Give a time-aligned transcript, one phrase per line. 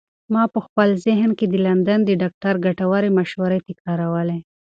[0.33, 4.39] ما په خپل ذهن کې د لندن د ډاکتر ګټورې مشورې تکرارولې.